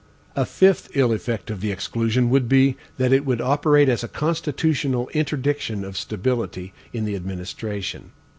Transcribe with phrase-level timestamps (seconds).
[0.35, 4.07] A fifth ill effect of the exclusion would be, that it would operate as a
[4.07, 8.09] constitutional interdiction of stability in the administration.